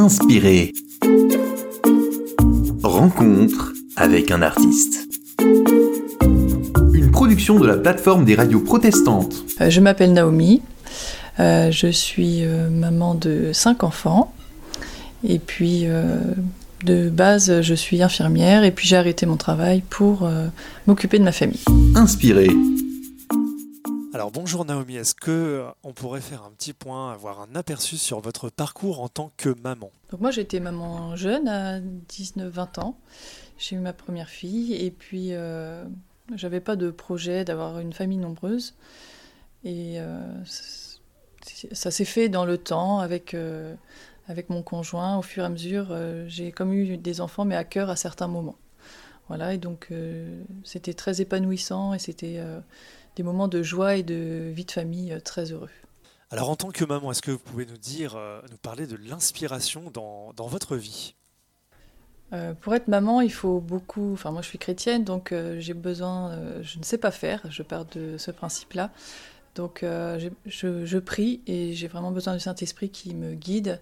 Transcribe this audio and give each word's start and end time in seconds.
Inspiré. 0.00 0.72
Rencontre 2.82 3.74
avec 3.96 4.30
un 4.30 4.40
artiste. 4.40 5.06
Une 6.94 7.10
production 7.10 7.60
de 7.60 7.66
la 7.66 7.76
plateforme 7.76 8.24
des 8.24 8.34
radios 8.34 8.60
protestantes. 8.60 9.44
Euh, 9.60 9.68
je 9.68 9.82
m'appelle 9.82 10.14
Naomi. 10.14 10.62
Euh, 11.38 11.70
je 11.70 11.88
suis 11.88 12.46
euh, 12.46 12.70
maman 12.70 13.14
de 13.14 13.50
cinq 13.52 13.84
enfants. 13.84 14.32
Et 15.22 15.38
puis, 15.38 15.84
de 16.86 17.10
base, 17.10 17.60
je 17.60 17.74
suis 17.74 18.02
infirmière. 18.02 18.64
Et 18.64 18.70
puis, 18.70 18.88
j'ai 18.88 18.96
arrêté 18.96 19.26
mon 19.26 19.36
travail 19.36 19.82
pour 19.90 20.26
m'occuper 20.86 21.18
de 21.18 21.24
ma 21.24 21.32
famille. 21.32 21.60
Inspiré. 21.94 22.48
Alors 24.20 24.32
bonjour 24.32 24.66
Naomi, 24.66 24.96
est-ce 24.96 25.14
que 25.14 25.30
euh, 25.30 25.70
on 25.82 25.94
pourrait 25.94 26.20
faire 26.20 26.42
un 26.42 26.50
petit 26.50 26.74
point, 26.74 27.10
avoir 27.10 27.40
un 27.40 27.54
aperçu 27.54 27.96
sur 27.96 28.20
votre 28.20 28.50
parcours 28.50 29.00
en 29.00 29.08
tant 29.08 29.32
que 29.38 29.48
maman? 29.62 29.90
Donc 30.10 30.20
moi 30.20 30.30
j'étais 30.30 30.60
maman 30.60 31.16
jeune 31.16 31.48
à 31.48 31.80
19-20 31.80 32.80
ans. 32.80 32.98
J'ai 33.56 33.76
eu 33.76 33.78
ma 33.78 33.94
première 33.94 34.28
fille 34.28 34.74
et 34.74 34.90
puis 34.90 35.28
euh, 35.32 35.86
j'avais 36.34 36.60
pas 36.60 36.76
de 36.76 36.90
projet 36.90 37.46
d'avoir 37.46 37.78
une 37.78 37.94
famille 37.94 38.18
nombreuse. 38.18 38.74
Et 39.64 39.98
euh, 40.00 40.20
ça 41.72 41.90
s'est 41.90 42.04
fait 42.04 42.28
dans 42.28 42.44
le 42.44 42.58
temps 42.58 42.98
avec, 42.98 43.32
euh, 43.32 43.74
avec 44.28 44.50
mon 44.50 44.62
conjoint. 44.62 45.16
Au 45.16 45.22
fur 45.22 45.44
et 45.44 45.46
à 45.46 45.48
mesure, 45.48 45.96
j'ai 46.26 46.52
comme 46.52 46.74
eu 46.74 46.98
des 46.98 47.22
enfants 47.22 47.46
mais 47.46 47.56
à 47.56 47.64
cœur 47.64 47.88
à 47.88 47.96
certains 47.96 48.28
moments. 48.28 48.58
Voilà, 49.28 49.54
et 49.54 49.58
donc 49.58 49.90
c'était 50.64 50.92
très 50.92 51.22
épanouissant 51.22 51.94
et 51.94 51.98
c'était 51.98 52.42
des 53.16 53.22
moments 53.22 53.48
de 53.48 53.62
joie 53.62 53.96
et 53.96 54.02
de 54.02 54.50
vie 54.52 54.64
de 54.64 54.70
famille 54.70 55.12
euh, 55.12 55.20
très 55.20 55.52
heureux. 55.52 55.70
Alors 56.30 56.50
en 56.50 56.56
tant 56.56 56.70
que 56.70 56.84
maman, 56.84 57.10
est-ce 57.10 57.22
que 57.22 57.32
vous 57.32 57.38
pouvez 57.38 57.66
nous 57.66 57.78
dire, 57.78 58.16
euh, 58.16 58.40
nous 58.50 58.56
parler 58.56 58.86
de 58.86 58.96
l'inspiration 58.96 59.90
dans, 59.92 60.32
dans, 60.34 60.46
votre 60.46 60.76
vie? 60.76 61.14
Euh, 62.32 62.54
pour 62.54 62.74
être 62.74 62.86
maman, 62.86 63.20
il 63.20 63.32
faut 63.32 63.60
beaucoup. 63.60 64.12
Enfin, 64.12 64.30
moi, 64.30 64.42
je 64.42 64.46
suis 64.46 64.58
chrétienne, 64.58 65.02
donc 65.02 65.34
j'ai 65.58 65.74
besoin. 65.74 66.38
je 66.62 66.78
ne 66.78 66.84
sais 66.84 66.98
pas 66.98 67.10
faire. 67.10 67.42
Je 67.50 67.64
pars 67.64 67.84
de 67.86 68.16
ce 68.18 68.30
principe-là. 68.30 68.92
Donc, 69.56 69.80
je, 69.82 70.28
je, 70.46 70.98
prie 70.98 71.40
et 71.48 71.72
j'ai 71.74 71.88
vraiment 71.88 72.12
besoin 72.12 72.34
du 72.34 72.40
Saint-Esprit 72.40 72.90
qui 72.90 73.16
me 73.16 73.34
guide 73.34 73.80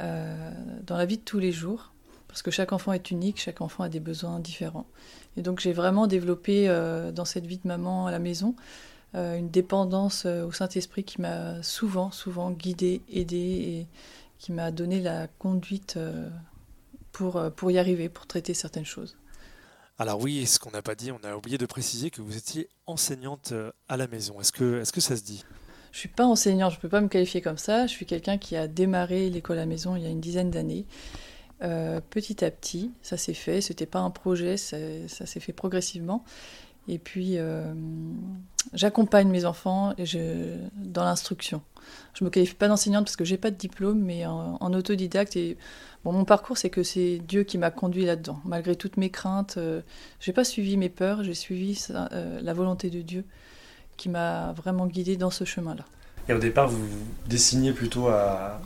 dans 0.00 0.96
la 0.96 1.06
vie 1.06 1.18
de 1.18 1.22
tous 1.22 1.38
les 1.38 1.52
jours, 1.52 1.92
parce 2.28 2.42
que 2.42 2.50
chaque 2.50 2.72
enfant 2.72 2.92
est 2.92 3.10
unique, 3.10 3.40
chaque 3.40 3.60
enfant 3.60 3.82
a 3.82 3.88
des 3.88 4.00
besoins 4.00 4.38
différents. 4.38 4.86
Et 5.36 5.42
donc 5.42 5.60
j'ai 5.60 5.72
vraiment 5.72 6.06
développé 6.06 6.68
euh, 6.68 7.10
dans 7.10 7.24
cette 7.24 7.46
vie 7.46 7.58
de 7.58 7.66
maman 7.66 8.06
à 8.06 8.10
la 8.10 8.18
maison 8.18 8.54
euh, 9.14 9.36
une 9.36 9.48
dépendance 9.48 10.24
euh, 10.26 10.44
au 10.44 10.52
Saint-Esprit 10.52 11.04
qui 11.04 11.20
m'a 11.20 11.62
souvent, 11.62 12.10
souvent 12.10 12.50
guidée, 12.50 13.00
aidée 13.10 13.36
et 13.36 13.86
qui 14.38 14.52
m'a 14.52 14.70
donné 14.70 15.00
la 15.00 15.26
conduite 15.26 15.98
pour, 17.10 17.42
pour 17.56 17.70
y 17.72 17.78
arriver, 17.78 18.08
pour 18.08 18.26
traiter 18.28 18.54
certaines 18.54 18.84
choses. 18.84 19.16
Alors 19.98 20.20
oui, 20.20 20.46
ce 20.46 20.60
qu'on 20.60 20.70
n'a 20.70 20.82
pas 20.82 20.94
dit, 20.94 21.10
on 21.10 21.18
a 21.24 21.34
oublié 21.34 21.58
de 21.58 21.66
préciser 21.66 22.10
que 22.10 22.22
vous 22.22 22.36
étiez 22.36 22.68
enseignante 22.86 23.52
à 23.88 23.96
la 23.96 24.06
maison. 24.06 24.40
Est-ce 24.40 24.52
que, 24.52 24.80
est 24.80 24.92
que 24.92 25.00
ça 25.00 25.16
se 25.16 25.22
dit? 25.22 25.44
Je 25.90 25.96
ne 25.96 26.00
suis 26.00 26.08
pas 26.08 26.24
enseignante, 26.24 26.70
je 26.70 26.76
ne 26.76 26.82
peux 26.82 26.88
pas 26.88 27.00
me 27.00 27.08
qualifier 27.08 27.40
comme 27.40 27.58
ça. 27.58 27.88
Je 27.88 27.92
suis 27.92 28.06
quelqu'un 28.06 28.38
qui 28.38 28.54
a 28.54 28.68
démarré 28.68 29.28
l'école 29.28 29.58
à 29.58 29.62
la 29.62 29.66
maison 29.66 29.96
il 29.96 30.04
y 30.04 30.06
a 30.06 30.10
une 30.10 30.20
dizaine 30.20 30.52
d'années. 30.52 30.86
Euh, 31.62 32.00
petit 32.10 32.44
à 32.44 32.50
petit, 32.50 32.92
ça 33.02 33.16
s'est 33.16 33.34
fait. 33.34 33.60
C'était 33.60 33.86
pas 33.86 34.00
un 34.00 34.10
projet, 34.10 34.56
ça, 34.56 34.76
s'est 35.08 35.40
fait 35.40 35.52
progressivement. 35.52 36.24
Et 36.86 36.98
puis, 36.98 37.36
euh, 37.36 37.74
j'accompagne 38.72 39.28
mes 39.28 39.44
enfants 39.44 39.92
et 39.98 40.06
je, 40.06 40.56
dans 40.76 41.04
l'instruction. 41.04 41.60
Je 42.14 42.24
me 42.24 42.30
qualifie 42.30 42.54
pas 42.54 42.68
d'enseignante 42.68 43.04
parce 43.04 43.16
que 43.16 43.24
j'ai 43.24 43.36
pas 43.36 43.50
de 43.50 43.56
diplôme, 43.56 44.00
mais 44.00 44.24
en, 44.24 44.72
autodidacte. 44.72 45.36
Et 45.36 45.58
bon, 46.04 46.12
mon 46.12 46.24
parcours, 46.24 46.56
c'est 46.56 46.70
que 46.70 46.82
c'est 46.82 47.18
Dieu 47.18 47.42
qui 47.42 47.58
m'a 47.58 47.70
conduit 47.70 48.06
là-dedans. 48.06 48.40
Malgré 48.44 48.74
toutes 48.74 48.96
mes 48.96 49.10
craintes, 49.10 49.56
euh, 49.58 49.82
j'ai 50.20 50.32
pas 50.32 50.44
suivi 50.44 50.76
mes 50.76 50.88
peurs, 50.88 51.24
j'ai 51.24 51.34
suivi 51.34 51.78
la 51.90 52.54
volonté 52.54 52.88
de 52.88 53.02
Dieu 53.02 53.24
qui 53.96 54.08
m'a 54.08 54.52
vraiment 54.52 54.86
guidée 54.86 55.16
dans 55.16 55.30
ce 55.30 55.44
chemin-là. 55.44 55.84
Et 56.28 56.32
au 56.32 56.38
départ, 56.38 56.68
vous 56.68 56.86
dessiniez 57.26 57.72
plutôt 57.72 58.08
à, 58.08 58.60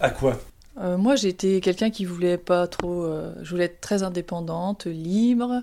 à 0.00 0.10
quoi? 0.10 0.38
Euh, 0.78 0.98
moi, 0.98 1.16
j'étais 1.16 1.60
quelqu'un 1.60 1.90
qui 1.90 2.04
voulait 2.04 2.38
pas 2.38 2.66
trop. 2.66 3.04
Euh, 3.04 3.32
je 3.42 3.50
voulais 3.50 3.64
être 3.64 3.80
très 3.80 4.02
indépendante, 4.02 4.86
libre. 4.86 5.62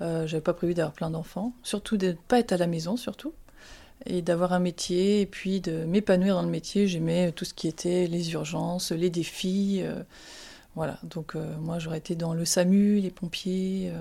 Euh, 0.00 0.26
J'avais 0.26 0.40
pas 0.40 0.54
prévu 0.54 0.74
d'avoir 0.74 0.92
plein 0.94 1.10
d'enfants. 1.10 1.52
Surtout 1.62 1.96
de 1.96 2.08
ne 2.08 2.12
pas 2.12 2.38
être 2.38 2.52
à 2.52 2.56
la 2.56 2.66
maison, 2.66 2.96
surtout. 2.96 3.32
Et 4.06 4.22
d'avoir 4.22 4.52
un 4.52 4.60
métier, 4.60 5.20
et 5.20 5.26
puis 5.26 5.60
de 5.60 5.84
m'épanouir 5.84 6.36
dans 6.36 6.42
le 6.42 6.48
métier. 6.48 6.86
J'aimais 6.86 7.32
tout 7.32 7.44
ce 7.44 7.52
qui 7.52 7.68
était 7.68 8.06
les 8.06 8.32
urgences, 8.32 8.92
les 8.92 9.10
défis. 9.10 9.80
Euh, 9.82 10.02
voilà. 10.76 10.98
Donc, 11.02 11.34
moi, 11.60 11.78
j'aurais 11.78 11.98
été 11.98 12.14
dans 12.14 12.34
le 12.34 12.44
SAMU, 12.44 13.00
les 13.00 13.10
pompiers, 13.10 13.92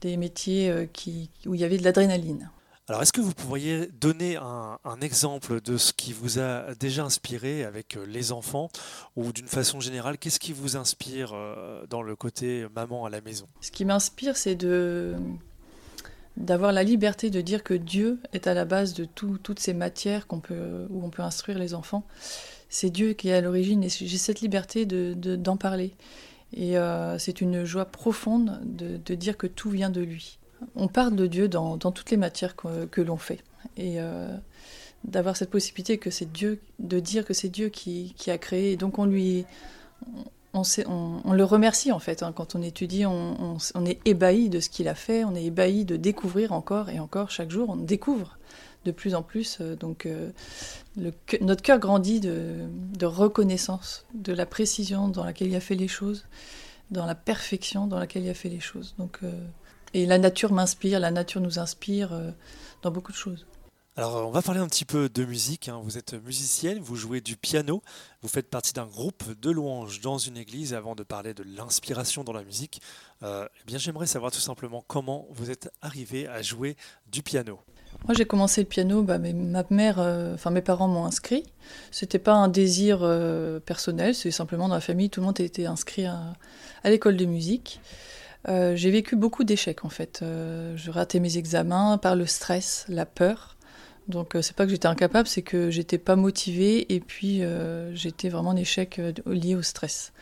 des 0.00 0.16
métiers 0.16 0.72
où 1.46 1.54
il 1.54 1.60
y 1.60 1.64
avait 1.64 1.78
de 1.78 1.82
l'adrénaline. 1.82 2.48
Alors, 2.90 3.02
est-ce 3.02 3.12
que 3.12 3.20
vous 3.20 3.34
pourriez 3.34 3.86
donner 4.00 4.36
un, 4.36 5.00
exemple 5.00 5.60
de 5.60 5.76
ce 5.76 5.92
qui 5.92 6.12
vous 6.12 6.40
a 6.40 6.74
déjà 6.74 7.04
inspiré 7.04 7.62
avec 7.62 7.96
euh, 7.96 8.04
les 8.04 8.32
enfants 8.32 8.68
ou 9.14 9.30
d'une 9.30 9.46
façon 9.46 9.78
générale, 9.78 10.18
qu'est-ce 10.18 10.40
qui 10.40 10.52
vous 10.52 10.76
inspire 10.76 11.30
euh, 11.32 11.86
dans 11.88 12.02
le 12.02 12.16
côté 12.16 12.66
maman 12.74 13.04
à 13.04 13.10
la 13.10 13.20
maison? 13.20 13.46
Ce 13.60 13.70
qui 13.70 13.84
m'inspire, 13.84 14.36
c'est 14.36 14.56
de 14.56 15.14
d'avoir 16.36 16.72
la 16.72 16.82
liberté 16.82 17.30
de 17.30 17.40
dire 17.40 17.62
que 17.62 17.74
Dieu 17.74 18.18
est 18.32 18.48
à 18.48 18.54
la 18.54 18.64
base 18.64 18.92
de 18.92 19.04
toutes 19.04 19.60
ces 19.60 19.72
matières 19.72 20.26
où 20.28 21.04
on 21.04 21.10
peut 21.10 21.22
instruire 21.22 21.60
les 21.60 21.74
enfants. 21.74 22.04
C'est 22.70 22.90
Dieu 22.90 23.12
qui 23.12 23.28
est 23.28 23.34
à 23.34 23.40
l'origine 23.40 23.84
et 23.84 23.88
j'ai 23.88 24.18
cette 24.18 24.40
liberté 24.40 24.84
d'en 24.84 25.14
de, 25.14 25.36
d'en 25.36 25.56
parler. 25.56 25.94
Et 26.54 26.76
euh, 26.76 27.18
c'est 27.18 27.40
une 27.40 27.62
joie 27.64 27.84
profonde 27.84 28.60
de, 28.64 28.96
de 28.96 29.14
dire 29.14 29.36
que 29.36 29.46
tout 29.46 29.70
vient 29.70 29.90
de 29.90 30.00
lui 30.00 30.39
on 30.76 30.88
parle 30.88 31.16
de 31.16 31.26
Dieu 31.26 31.48
dans, 31.48 31.78
toutes 31.78 32.10
les 32.10 32.16
matières 32.16 32.54
que, 32.56 33.00
l'on 33.00 33.16
fait. 33.16 33.42
Et 33.76 34.00
euh, 34.00 34.28
d'avoir 35.04 35.36
cette 35.36 35.50
possibilité 35.50 35.98
que 35.98 36.10
c'est 36.10 36.30
Dieu, 36.30 36.60
de 36.78 37.00
dire 37.00 37.24
que 37.24 37.34
c'est 37.34 37.48
Dieu 37.48 37.68
qui, 37.68 38.14
a 38.28 38.38
créé. 38.38 38.72
Et 38.72 38.76
donc 38.76 38.98
on 38.98 39.04
lui. 39.04 39.44
On, 40.52 41.32
le 41.32 41.44
remercie 41.44 41.92
en 41.92 42.00
fait. 42.00 42.24
Hein. 42.24 42.32
quand 42.34 42.56
on 42.56 42.62
étudie, 42.62 43.06
on, 43.06 43.58
est 43.86 44.00
ébahi 44.04 44.48
de 44.48 44.58
ce 44.58 44.68
qu'il 44.68 44.88
a 44.88 44.96
fait, 44.96 45.24
on 45.24 45.36
est 45.36 45.44
ébahi 45.44 45.84
de 45.84 45.96
découvrir 45.96 46.52
encore 46.52 46.88
et 46.88 46.98
encore 46.98 47.30
chaque 47.30 47.50
jour, 47.50 47.70
on 47.70 47.76
découvre 47.76 48.36
de 48.84 48.90
plus 48.90 49.14
en 49.14 49.22
plus. 49.22 49.58
Euh, 49.60 49.76
donc 49.76 50.06
euh, 50.06 50.30
notre 50.96 51.62
cœur 51.62 51.78
grandit 51.78 52.18
de, 52.18 53.06
reconnaissance, 53.06 54.04
de 54.14 54.32
la 54.32 54.44
précision 54.44 55.06
dans 55.06 55.24
laquelle 55.24 55.48
il 55.48 55.56
a 55.56 55.60
fait 55.60 55.76
les 55.76 55.86
choses, 55.86 56.24
dans 56.90 57.06
la 57.06 57.14
perfection 57.14 57.86
dans 57.86 58.00
laquelle 58.00 58.24
il 58.24 58.30
a 58.30 58.34
fait 58.34 58.48
les 58.48 58.58
choses. 58.58 58.96
Donc 58.98 59.20
et 59.94 60.06
la 60.06 60.18
nature 60.18 60.52
m'inspire, 60.52 61.00
la 61.00 61.10
nature 61.10 61.40
nous 61.40 61.58
inspire 61.58 62.12
euh, 62.12 62.30
dans 62.82 62.90
beaucoup 62.90 63.12
de 63.12 63.16
choses. 63.16 63.46
Alors, 63.96 64.26
on 64.26 64.30
va 64.30 64.40
parler 64.40 64.60
un 64.60 64.68
petit 64.68 64.84
peu 64.84 65.08
de 65.08 65.24
musique. 65.24 65.68
Hein. 65.68 65.80
Vous 65.82 65.98
êtes 65.98 66.14
musicienne, 66.24 66.78
vous 66.78 66.96
jouez 66.96 67.20
du 67.20 67.36
piano, 67.36 67.82
vous 68.22 68.28
faites 68.28 68.48
partie 68.48 68.72
d'un 68.72 68.86
groupe 68.86 69.24
de 69.40 69.50
louanges 69.50 70.00
dans 70.00 70.16
une 70.16 70.36
église. 70.36 70.74
Avant 70.74 70.94
de 70.94 71.02
parler 71.02 71.34
de 71.34 71.42
l'inspiration 71.42 72.22
dans 72.24 72.32
la 72.32 72.44
musique, 72.44 72.80
euh, 73.22 73.46
eh 73.60 73.64
bien, 73.66 73.78
j'aimerais 73.78 74.06
savoir 74.06 74.30
tout 74.30 74.38
simplement 74.38 74.84
comment 74.86 75.26
vous 75.32 75.50
êtes 75.50 75.70
arrivé 75.82 76.28
à 76.28 76.40
jouer 76.40 76.76
du 77.10 77.22
piano. 77.22 77.58
Moi, 78.06 78.14
j'ai 78.14 78.24
commencé 78.24 78.62
le 78.62 78.68
piano. 78.68 79.02
Bah, 79.02 79.18
ma 79.18 79.64
mère, 79.70 79.98
euh, 79.98 80.34
enfin 80.34 80.50
mes 80.50 80.62
parents 80.62 80.88
m'ont 80.88 81.04
inscrit. 81.04 81.42
C'était 81.90 82.20
pas 82.20 82.34
un 82.34 82.48
désir 82.48 83.00
personnel, 83.66 84.14
c'est 84.14 84.30
simplement 84.30 84.68
dans 84.68 84.76
la 84.76 84.80
famille, 84.80 85.10
tout 85.10 85.20
le 85.20 85.26
monde 85.26 85.40
était 85.40 85.66
inscrit 85.66 86.06
à 86.06 86.34
l'école 86.84 87.16
de 87.16 87.26
musique. 87.26 87.80
Euh, 88.48 88.74
j'ai 88.74 88.90
vécu 88.90 89.16
beaucoup 89.16 89.44
d'échecs 89.44 89.84
en 89.84 89.88
fait. 89.88 90.20
Euh, 90.22 90.76
je 90.76 90.90
ratais 90.90 91.20
mes 91.20 91.36
examens 91.36 91.98
par 91.98 92.16
le 92.16 92.26
stress, 92.26 92.84
la 92.88 93.06
peur. 93.06 93.56
Donc 94.08 94.34
euh, 94.34 94.42
c'est 94.42 94.56
pas 94.56 94.64
que 94.64 94.70
j'étais 94.70 94.88
incapable, 94.88 95.28
c'est 95.28 95.42
que 95.42 95.70
j'étais 95.70 95.98
pas 95.98 96.16
motivée 96.16 96.92
et 96.92 97.00
puis 97.00 97.42
j'étais 97.92 98.28
vraiment 98.28 98.50
en 98.50 98.56
échec 98.56 99.00
lié 99.26 99.54
au 99.54 99.62
stress. 99.62 100.12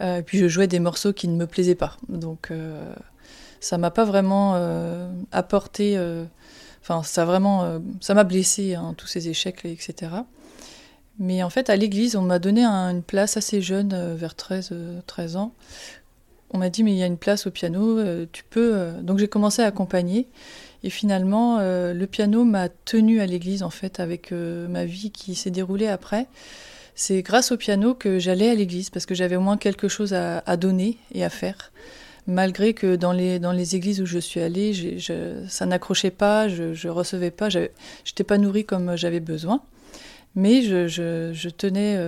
et 0.00 0.22
puis 0.24 0.38
je 0.38 0.48
jouais 0.48 0.66
des 0.66 0.80
morceaux 0.80 1.12
qui 1.12 1.28
ne 1.28 1.36
me 1.36 1.46
plaisaient 1.46 1.74
pas. 1.74 1.96
Donc 2.08 2.52
ça 3.60 3.78
m'a 3.78 3.90
pas 3.90 4.04
vraiment 4.04 4.54
apporté. 5.32 5.98
Enfin, 6.82 7.02
ça 7.02 7.24
vraiment, 7.24 7.80
ça 8.00 8.14
m'a 8.14 8.24
blessé 8.24 8.76
hein, 8.76 8.94
tous 8.96 9.08
ces 9.08 9.28
échecs, 9.28 9.64
etc. 9.64 10.12
Mais 11.18 11.42
en 11.42 11.50
fait, 11.50 11.70
à 11.70 11.76
l'église, 11.76 12.14
on 12.14 12.22
m'a 12.22 12.38
donné 12.38 12.64
une 12.64 13.02
place 13.02 13.36
assez 13.36 13.60
jeune, 13.60 14.14
vers 14.14 14.36
13, 14.36 14.72
13 15.06 15.36
ans, 15.36 15.52
on 16.50 16.58
m'a 16.58 16.70
dit 16.70 16.82
mais 16.82 16.92
il 16.92 16.98
y 16.98 17.02
a 17.02 17.06
une 17.06 17.18
place 17.18 17.46
au 17.46 17.50
piano, 17.50 17.98
euh, 17.98 18.26
tu 18.32 18.44
peux. 18.44 18.72
Euh. 18.74 19.00
Donc 19.02 19.18
j'ai 19.18 19.28
commencé 19.28 19.62
à 19.62 19.66
accompagner. 19.66 20.28
Et 20.82 20.90
finalement, 20.90 21.58
euh, 21.58 21.94
le 21.94 22.06
piano 22.06 22.44
m'a 22.44 22.68
tenu 22.68 23.20
à 23.20 23.26
l'église 23.26 23.62
en 23.62 23.70
fait 23.70 23.98
avec 23.98 24.30
ma 24.30 24.84
vie 24.84 25.10
qui 25.10 25.34
s'est 25.34 25.50
déroulée 25.50 25.88
après. 25.88 26.26
C'est 26.94 27.22
grâce 27.22 27.52
au 27.52 27.56
piano 27.56 27.94
que 27.94 28.18
j'allais 28.18 28.50
à 28.50 28.54
l'église 28.54 28.90
parce 28.90 29.04
que 29.04 29.14
j'avais 29.14 29.36
au 29.36 29.40
moins 29.40 29.56
quelque 29.56 29.88
chose 29.88 30.14
à, 30.14 30.56
donner 30.56 30.98
et 31.12 31.24
à 31.24 31.30
faire. 31.30 31.72
Malgré 32.26 32.72
que 32.72 32.96
dans 32.96 33.12
les, 33.12 33.38
dans 33.38 33.52
les 33.52 33.76
églises 33.76 34.00
où 34.00 34.06
je 34.06 34.18
suis 34.18 34.40
allée, 34.40 34.98
ça 35.48 35.66
n'accrochait 35.66 36.10
pas, 36.10 36.48
je, 36.48 36.64
ne 36.86 36.90
recevais 36.90 37.30
pas, 37.30 37.50
je 37.50 37.58
n'étais 38.06 38.24
pas 38.24 38.38
nourrie 38.38 38.64
comme 38.64 38.96
j'avais 38.96 39.20
besoin. 39.20 39.62
Mais 40.36 40.62
je, 40.62 40.88
je 40.88 41.48
tenais 41.50 41.98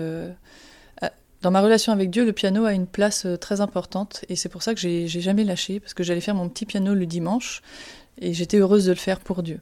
dans 1.43 1.51
ma 1.51 1.61
relation 1.61 1.93
avec 1.93 2.11
Dieu, 2.11 2.25
le 2.25 2.33
piano 2.33 2.65
a 2.65 2.73
une 2.73 2.87
place 2.87 3.27
euh, 3.27 3.37
très 3.37 3.61
importante 3.61 4.25
et 4.29 4.37
c'est 4.37 4.49
pour 4.49 4.63
ça 4.63 4.75
que 4.75 4.81
j'ai 4.81 5.09
jamais 5.09 5.45
lâché 5.45 5.79
parce 5.81 5.95
que 5.95 6.03
j'allais 6.03 6.21
faire 6.21 6.35
mon 6.35 6.49
petit 6.49 6.67
piano 6.67 6.95
le 6.95 7.07
dimanche 7.07 7.63
et 8.21 8.35
j'étais 8.35 8.59
heureuse 8.59 8.87
de 8.87 8.93
le 8.93 8.97
faire 8.97 9.21
pour 9.21 9.43
Dieu. 9.43 9.61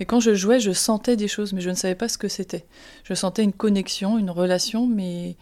Mais 0.00 0.06
quand 0.06 0.20
je 0.20 0.34
jouais, 0.34 0.60
je 0.60 0.72
sentais 0.72 1.16
des 1.16 1.28
choses, 1.28 1.52
mais 1.52 1.60
je 1.60 1.70
ne 1.70 1.74
savais 1.74 1.94
pas 1.94 2.08
ce 2.08 2.16
que 2.16 2.28
c'était. 2.28 2.64
Je 3.04 3.12
sentais 3.12 3.44
une 3.44 3.52
connexion, 3.52 4.18
une 4.18 4.30
relation, 4.30 4.86
mais 4.86 5.36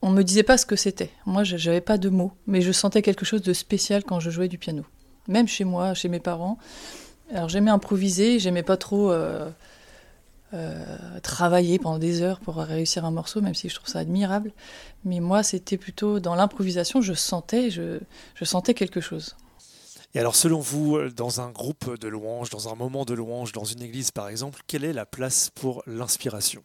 on 0.00 0.10
me 0.10 0.22
disait 0.22 0.44
pas 0.44 0.56
ce 0.56 0.64
que 0.64 0.76
c'était. 0.76 1.10
Moi, 1.26 1.42
je 1.42 1.56
n'avais 1.56 1.80
pas 1.80 1.98
de 1.98 2.08
mots, 2.08 2.32
mais 2.46 2.60
je 2.60 2.70
sentais 2.70 3.02
quelque 3.02 3.24
chose 3.24 3.42
de 3.42 3.52
spécial 3.52 4.04
quand 4.04 4.20
je 4.20 4.30
jouais 4.30 4.48
du 4.48 4.58
piano. 4.58 4.84
Même 5.26 5.48
chez 5.48 5.64
moi, 5.64 5.94
chez 5.94 6.08
mes 6.08 6.20
parents. 6.20 6.58
Alors 7.34 7.48
j'aimais 7.48 7.70
improviser, 7.70 8.38
j'aimais 8.38 8.62
pas 8.62 8.76
trop 8.76 9.10
euh, 9.10 9.50
euh, 10.54 11.20
travailler 11.22 11.78
pendant 11.78 11.98
des 11.98 12.22
heures 12.22 12.40
pour 12.40 12.56
réussir 12.56 13.04
un 13.04 13.10
morceau, 13.10 13.42
même 13.42 13.54
si 13.54 13.68
je 13.68 13.74
trouve 13.74 13.88
ça 13.88 13.98
admirable. 13.98 14.52
Mais 15.04 15.20
moi, 15.20 15.42
c'était 15.42 15.76
plutôt 15.76 16.20
dans 16.20 16.34
l'improvisation, 16.34 17.02
je 17.02 17.12
sentais, 17.12 17.70
je, 17.70 18.00
sentais 18.42 18.72
quelque 18.72 19.00
chose. 19.02 19.36
Et 20.14 20.20
alors, 20.20 20.34
selon 20.34 20.58
vous, 20.58 20.96
euh, 20.96 21.10
dans 21.10 21.42
un 21.42 21.50
groupe 21.50 22.00
de 22.00 22.08
louanges, 22.08 22.48
dans 22.48 22.72
un 22.72 22.74
moment 22.74 23.04
de 23.04 23.12
louange, 23.12 23.52
dans 23.52 23.64
une 23.64 23.82
église 23.82 24.10
par 24.10 24.28
exemple, 24.30 24.62
quelle 24.66 24.84
est 24.84 24.94
la 24.94 25.04
place 25.04 25.50
pour 25.54 25.82
l'inspiration? 25.86 26.62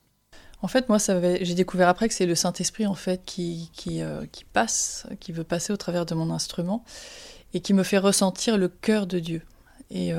En 0.61 0.69
fait, 0.69 0.87
moi, 0.87 0.97
j'ai 0.97 1.55
découvert 1.55 1.89
après 1.89 2.07
que 2.07 2.13
c'est 2.13 2.25
le 2.25 2.35
Saint-Esprit 2.35 2.87
en 2.87 2.95
fait 2.95 3.25
qui, 3.25 3.69
qui, 3.73 4.01
qui, 4.31 4.45
passe, 4.45 5.07
qui 5.19 5.33
veut 5.33 5.43
passer 5.43 5.73
au 5.73 5.77
travers 5.77 6.05
de 6.05 6.15
mon 6.15 6.31
instrument 6.31 6.85
et 7.53 7.59
qui 7.59 7.73
me 7.73 7.83
fait 7.83 7.97
ressentir 7.97 8.57
le 8.57 8.69
cœur 8.69 9.05
de 9.05 9.19
Dieu. 9.19 9.41
Et, 9.91 10.13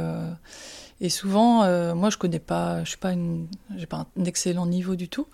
et 1.01 1.09
souvent, 1.09 1.65
euh, 1.65 1.95
moi, 1.95 2.11
je 2.11 2.17
connais 2.17 2.39
pas, 2.39 2.85
je 2.85 2.91
suis 2.91 2.99
pas, 2.99 3.15
j'ai 3.77 3.87
pas 3.87 4.07
un 4.19 4.25
excellent 4.25 4.67
niveau 4.67 4.95
du 4.97 5.09
tout, 5.09 5.27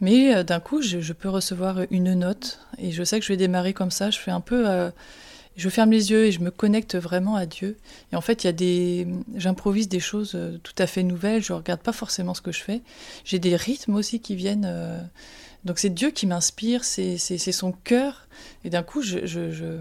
mais 0.00 0.34
euh, 0.34 0.42
d'un 0.42 0.60
coup, 0.60 0.82
je, 0.82 1.12
peux 1.12 1.28
recevoir 1.28 1.80
une 1.90 2.14
note 2.14 2.60
et 2.78 2.90
je 2.90 3.04
sais 3.04 3.20
que 3.20 3.26
je 3.26 3.32
vais 3.32 3.36
démarrer 3.36 3.74
comme 3.74 3.90
ça. 3.90 4.10
Je 4.10 4.18
fais 4.18 4.30
un 4.30 4.40
peu, 4.40 4.68
euh, 4.68 4.90
je 5.56 5.68
ferme 5.68 5.90
les 5.90 6.10
yeux 6.10 6.24
et 6.24 6.32
je 6.32 6.40
me 6.40 6.50
connecte 6.50 6.96
vraiment 6.96 7.36
à 7.36 7.46
Dieu. 7.46 7.76
Et 8.12 8.16
en 8.16 8.20
fait, 8.22 8.44
il 8.44 8.46
y 8.46 8.50
a 8.50 8.52
des, 8.52 9.06
j'improvise 9.36 9.88
des 9.88 10.00
choses 10.00 10.38
tout 10.62 10.74
à 10.78 10.86
fait 10.86 11.02
nouvelles. 11.02 11.42
Je 11.42 11.52
regarde 11.52 11.80
pas 11.80 11.92
forcément 11.92 12.34
ce 12.34 12.40
que 12.40 12.52
je 12.52 12.62
fais. 12.62 12.80
J'ai 13.24 13.38
des 13.38 13.56
rythmes 13.56 13.94
aussi 13.94 14.20
qui 14.20 14.34
viennent. 14.34 15.08
donc 15.64 15.78
c'est 15.78 15.90
Dieu 15.90 16.10
qui 16.10 16.26
m'inspire, 16.26 16.82
c'est 16.84 17.18
son 17.18 17.72
cœur. 17.72 18.26
Et 18.64 18.70
d'un 18.70 18.82
coup, 18.82 19.02
je, 19.02 19.26
je 19.26 19.80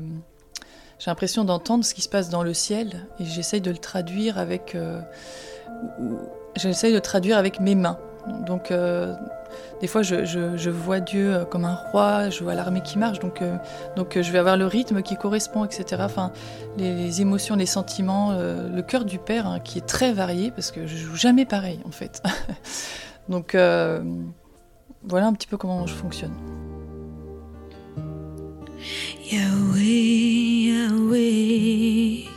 j'ai 1.04 1.12
l'impression 1.12 1.44
d'entendre 1.44 1.84
ce 1.84 1.94
qui 1.94 2.02
se 2.02 2.08
passe 2.08 2.30
dans 2.30 2.44
le 2.44 2.54
ciel 2.54 3.06
et 3.20 3.26
j'essaye 3.26 3.60
de 3.60 3.70
le 3.70 3.78
traduire 3.78 4.38
avec. 4.38 4.74
Euh, 4.74 5.02
j'essaye 6.56 6.94
de 6.94 7.00
traduire 7.00 7.38
avec 7.38 7.60
mes 7.60 7.76
mains. 7.76 8.00
Donc, 8.46 8.72
euh, 8.72 9.14
des 9.82 9.88
fois, 9.88 10.02
je, 10.02 10.24
je, 10.24 10.70
vois 10.70 11.02
Dieu 11.02 11.34
euh, 11.34 11.44
comme 11.44 11.66
un 11.66 11.76
roi, 11.76 12.30
je 12.30 12.42
vois 12.42 12.56
l'armée 12.56 12.80
qui 12.80 12.98
marche, 12.98 13.20
donc, 13.20 13.44
donc 13.98 14.18
je 14.22 14.32
vais 14.32 14.40
avoir 14.40 14.56
le 14.56 14.66
rythme 14.66 15.02
qui 15.02 15.18
correspond, 15.18 15.66
etc. 15.66 16.04
Enfin, 16.06 16.32
les, 16.78 17.20
émotions, 17.20 17.58
les 17.58 17.66
sentiments, 17.66 18.32
le 18.32 18.82
cœur 18.82 19.04
du 19.04 19.20
Père 19.20 19.46
hein, 19.46 19.60
qui 19.60 19.80
est 19.80 19.86
très 19.86 20.14
varié 20.14 20.52
parce 20.52 20.72
que 20.72 20.88
je 20.88 20.96
joue 20.96 21.18
jamais 21.18 21.44
pareil 21.44 21.82
en 21.86 21.92
fait. 21.92 22.24
donc, 23.28 23.56
voilà 23.56 25.28
un 25.28 25.34
petit 25.34 25.48
peu 25.48 25.58
comment 25.58 25.86
je 25.86 25.96
fonctionne. 25.96 26.32
Yahweh, 29.24 30.68
Yahweh. 30.70 32.33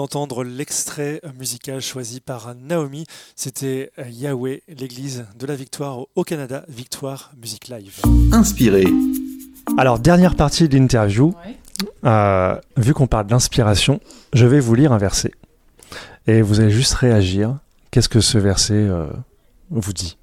D'entendre 0.00 0.44
l'extrait 0.44 1.20
musical 1.38 1.82
choisi 1.82 2.20
par 2.20 2.54
Naomi. 2.54 3.04
C'était 3.36 3.90
Yahweh, 4.08 4.62
l'église 4.66 5.26
de 5.38 5.44
la 5.44 5.54
victoire 5.54 6.06
au 6.14 6.24
Canada, 6.24 6.64
Victoire 6.68 7.32
Music 7.38 7.68
Live. 7.68 8.00
Inspiré. 8.32 8.86
Alors, 9.76 9.98
dernière 9.98 10.36
partie 10.36 10.70
de 10.70 10.78
l'interview. 10.78 11.34
Euh, 12.06 12.58
vu 12.78 12.94
qu'on 12.94 13.06
parle 13.08 13.26
d'inspiration, 13.26 14.00
je 14.32 14.46
vais 14.46 14.58
vous 14.58 14.74
lire 14.74 14.92
un 14.92 14.98
verset. 14.98 15.32
Et 16.26 16.40
vous 16.40 16.60
allez 16.60 16.70
juste 16.70 16.94
réagir. 16.94 17.58
Qu'est-ce 17.90 18.08
que 18.08 18.22
ce 18.22 18.38
verset 18.38 18.72
euh, 18.72 19.06
vous 19.68 19.92
dit? 19.92 20.16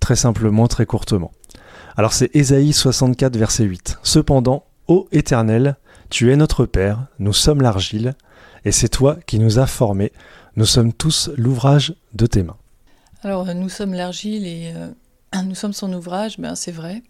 Très 0.00 0.16
simplement, 0.16 0.68
très 0.68 0.86
courtement. 0.86 1.32
Alors 1.98 2.14
c'est 2.14 2.34
Ésaïe 2.34 2.72
64, 2.72 3.36
verset 3.36 3.64
8. 3.64 3.98
Cependant, 4.02 4.64
ô 4.92 5.08
Éternel, 5.10 5.76
tu 6.10 6.30
es 6.30 6.36
notre 6.36 6.66
Père, 6.66 7.06
nous 7.18 7.32
sommes 7.32 7.62
l'argile, 7.62 8.14
et 8.66 8.72
c'est 8.72 8.90
toi 8.90 9.16
qui 9.26 9.38
nous 9.38 9.58
as 9.58 9.66
formés. 9.66 10.12
Nous 10.56 10.66
sommes 10.66 10.92
tous 10.92 11.30
l'ouvrage 11.38 11.94
de 12.12 12.26
tes 12.26 12.42
mains. 12.42 12.58
Alors, 13.22 13.46
nous 13.54 13.70
sommes 13.70 13.94
l'argile 13.94 14.46
et 14.46 14.70
euh, 14.76 15.42
nous 15.46 15.54
sommes 15.54 15.72
son 15.72 15.90
ouvrage, 15.94 16.38
ben, 16.38 16.54
c'est 16.54 16.72
vrai. 16.72 17.02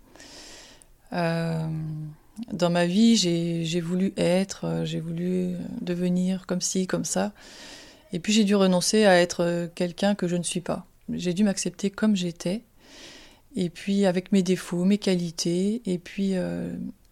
Euh, 1.12 1.66
dans 2.52 2.71
ma 2.71 2.87
vie, 2.87 3.16
j'ai 3.16 3.80
voulu 3.80 4.12
être, 4.16 4.64
euh, 4.64 4.85
j'ai 4.85 5.00
voulu 5.00 5.56
devenir 5.80 6.47
comme 6.47 6.61
ci, 6.61 6.87
comme 6.87 7.04
ça. 7.04 7.33
Et 8.12 8.21
puis 8.21 8.33
j'ai 8.33 8.45
dû 8.45 8.54
renoncer 8.54 9.06
à 9.06 9.21
être 9.21 9.68
quelqu'un 9.75 10.14
que 10.14 10.28
je 10.28 10.37
ne 10.37 10.45
suis 10.45 10.61
pas. 10.61 10.87
J'ai 11.12 11.35
dû 11.35 11.42
m'accepter 11.42 11.90
comme 11.90 12.14
j'étais. 12.14 12.62
Et 13.56 13.71
puis 13.71 14.06
avec 14.06 14.30
mes 14.30 14.45
défauts, 14.45 14.85
mes 14.85 14.99
qualités. 14.99 15.83
Et 15.85 15.99
puis 15.99 16.35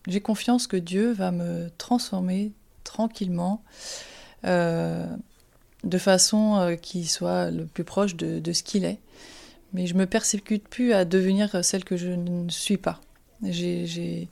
j'ai 0.06 0.20
confiance 0.20 0.66
que 0.66 0.76
Dieu 0.76 1.12
va 1.12 1.30
me 1.30 1.70
transformer 1.78 2.52
tranquillement 2.84 3.62
euh, 4.44 5.06
de 5.84 5.98
façon 5.98 6.56
euh, 6.56 6.76
qui 6.76 7.06
soit 7.06 7.50
le 7.50 7.66
plus 7.66 7.84
proche 7.84 8.16
de, 8.16 8.52
ce 8.52 8.62
qu'il 8.62 8.84
est. 8.84 8.98
Mais 9.72 9.86
je 9.86 9.94
me 9.94 10.06
persécute 10.06 10.66
plus 10.68 10.92
à 10.92 11.04
devenir 11.04 11.64
celle 11.64 11.84
que 11.84 11.96
je 11.96 12.08
ne 12.08 12.48
suis 12.48 12.76
pas. 12.76 13.00
J'ai 13.44 14.28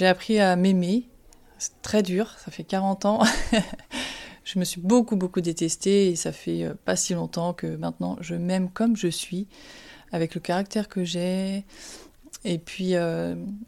appris 0.00 0.40
à 0.40 0.56
m'aimer. 0.56 1.06
C'est 1.58 1.82
très 1.82 2.02
dur, 2.02 2.34
ça 2.42 2.50
fait 2.50 2.64
40 2.64 3.04
ans. 3.04 3.22
je 4.44 4.58
me 4.58 4.64
suis 4.64 4.80
beaucoup, 4.80 5.16
beaucoup 5.16 5.42
détestée 5.42 6.08
et 6.08 6.16
ça 6.16 6.32
fait 6.32 6.64
euh, 6.64 6.74
pas 6.84 6.96
si 6.96 7.12
longtemps 7.14 7.52
que 7.52 7.66
maintenant 7.76 8.16
je 8.20 8.34
m'aime 8.34 8.70
comme 8.70 8.96
je 8.96 9.08
suis, 9.08 9.46
avec 10.12 10.34
le 10.34 10.40
caractère 10.40 10.88
que 10.88 11.04
j'ai. 11.04 11.64
Et 12.44 12.58
puis 12.58 12.94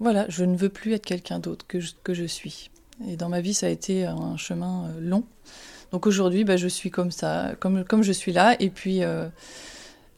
voilà, 0.00 0.26
je 0.28 0.44
ne 0.44 0.56
veux 0.56 0.68
plus 0.68 0.94
être 0.94 1.04
quelqu'un 1.04 1.38
d'autre 1.38 1.66
que, 1.66 1.78
que 2.02 2.14
je 2.14 2.24
suis. 2.24 2.70
Et 3.06 3.16
dans 3.16 3.28
ma 3.28 3.40
vie, 3.40 3.54
ça 3.54 3.66
a 3.66 3.68
été 3.68 4.06
un 4.06 4.36
chemin 4.36 4.90
long. 5.00 5.24
Donc 5.92 6.06
aujourd'hui, 6.06 6.44
bah, 6.44 6.56
je 6.56 6.68
suis 6.68 6.90
comme 6.90 7.10
ça, 7.10 7.52
comme, 7.60 7.84
comme 7.84 8.02
je 8.02 8.12
suis 8.12 8.32
là. 8.32 8.56
Et 8.60 8.70
puis, 8.70 9.04
euh, 9.04 9.28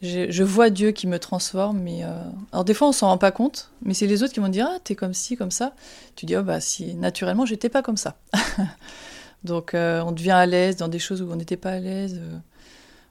je, 0.02 0.42
vois 0.42 0.70
Dieu 0.70 0.92
qui 0.92 1.08
me 1.08 1.18
transforme. 1.18 1.80
Mais, 1.80 2.04
euh, 2.04 2.22
Alors 2.52 2.64
des 2.64 2.74
fois, 2.74 2.88
on 2.88 2.92
s'en 2.92 3.08
rend 3.08 3.18
pas 3.18 3.32
compte, 3.32 3.70
mais 3.82 3.92
c'est 3.92 4.06
les 4.06 4.22
autres 4.22 4.32
qui 4.32 4.40
vont 4.40 4.48
dire 4.48 4.68
Ah, 4.70 4.78
t'es 4.82 4.94
comme 4.94 5.14
ci, 5.14 5.36
comme 5.36 5.50
ça. 5.50 5.74
Tu 6.14 6.26
dis 6.26 6.36
Oh, 6.36 6.42
bah 6.42 6.60
si, 6.60 6.94
naturellement, 6.94 7.44
j'étais 7.44 7.68
pas 7.68 7.82
comme 7.82 7.96
ça. 7.96 8.16
donc 9.44 9.74
euh, 9.74 10.00
on 10.02 10.12
devient 10.12 10.30
à 10.30 10.46
l'aise 10.46 10.76
dans 10.76 10.88
des 10.88 11.00
choses 11.00 11.20
où 11.20 11.30
on 11.30 11.36
n'était 11.36 11.56
pas 11.56 11.72
à 11.72 11.80
l'aise. 11.80 12.20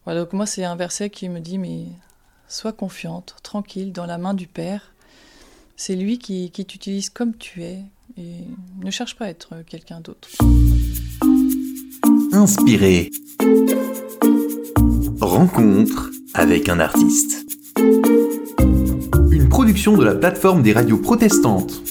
Voilà, 0.05 0.21
donc 0.21 0.31
moi, 0.33 0.45
c'est 0.45 0.63
un 0.63 0.77
verset 0.77 1.09
qui 1.09 1.27
me 1.27 1.41
dit 1.41 1.57
Mais 1.57 1.87
sois 2.47 2.73
confiante, 2.73 3.35
tranquille, 3.43 3.91
dans 3.91 4.05
la 4.05 4.17
main 4.17 4.33
du 4.33 4.47
Père. 4.47 4.92
C'est 5.75 5.95
lui 5.95 6.19
qui, 6.19 6.51
t'utilise 6.51 7.09
comme 7.09 7.35
tu 7.35 7.63
es. 7.63 7.79
Et 8.17 8.45
ne 8.83 8.91
cherche 8.91 9.15
pas 9.15 9.25
à 9.25 9.29
être 9.29 9.63
quelqu'un 9.67 9.99
d'autre. 9.99 10.29
Inspiré. 12.31 13.09
Rencontre 15.19 16.11
avec 16.33 16.69
un 16.69 16.79
artiste. 16.79 17.45
Une 19.31 19.49
production 19.49 19.97
de 19.97 20.03
la 20.03 20.15
plateforme 20.15 20.61
des 20.61 20.73
radios 20.73 20.97
protestantes. 20.97 21.81